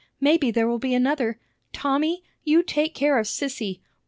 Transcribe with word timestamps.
Maybe 0.19 0.49
there 0.49 0.67
will 0.67 0.79
be 0.79 0.95
another. 0.95 1.39
Tommy? 1.73 2.23
you 2.43 2.63
take 2.63 2.95
care 2.95 3.19
of 3.19 3.27
Sissy! 3.27 3.81